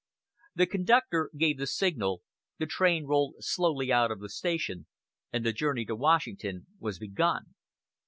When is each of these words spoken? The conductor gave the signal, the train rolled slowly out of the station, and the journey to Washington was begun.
The 0.55 0.65
conductor 0.65 1.29
gave 1.37 1.59
the 1.59 1.67
signal, 1.67 2.23
the 2.57 2.65
train 2.65 3.05
rolled 3.05 3.35
slowly 3.41 3.91
out 3.91 4.09
of 4.09 4.19
the 4.19 4.29
station, 4.29 4.87
and 5.31 5.45
the 5.45 5.53
journey 5.53 5.85
to 5.85 5.95
Washington 5.95 6.65
was 6.79 6.97
begun. 6.97 7.53